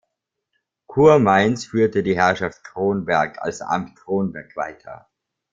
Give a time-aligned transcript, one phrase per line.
[0.87, 5.07] Kurmainz führte die Herrschaft Kronberg als Amt Kronberg weiter.